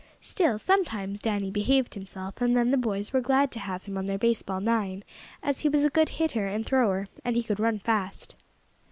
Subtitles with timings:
[0.19, 4.07] Still, sometimes Danny behaved himself, and then the boys were glad to have him on
[4.07, 5.03] their baseball nine
[5.43, 8.35] as he was a good hitter and thrower, and he could run fast.